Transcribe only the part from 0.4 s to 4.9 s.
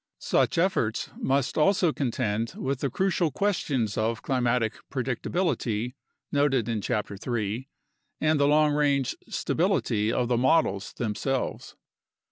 efforts must also contend with the crucial questions of climatic